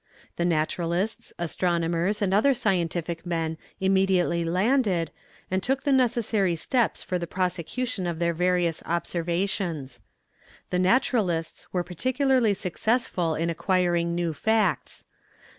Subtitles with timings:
[0.35, 5.11] The naturalists, astronomers, and other scientific men immediately landed,
[5.51, 10.01] and took the necessary steps for the prosecution of their various observations.
[10.71, 15.05] The naturalists were particularly successful in acquiring new facts.